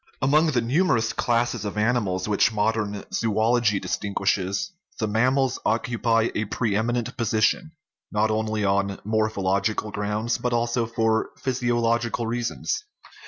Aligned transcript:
Among 0.19 0.47
the 0.47 0.61
numerous 0.61 1.13
classes 1.13 1.63
of 1.63 1.77
animals 1.77 2.27
which 2.27 2.51
modern 2.51 3.05
zoology 3.13 3.79
distinguishes 3.79 4.71
the 4.97 5.05
mammals 5.07 5.59
occupy 5.63 6.29
a 6.33 6.45
pre 6.45 6.75
eminent 6.75 7.15
position, 7.17 7.73
not 8.11 8.31
only 8.31 8.65
on 8.65 8.99
morphological 9.05 9.91
grounds, 9.91 10.39
but 10.39 10.53
also 10.53 10.87
for 10.87 11.29
physiological 11.37 12.25
reasons. 12.25 12.83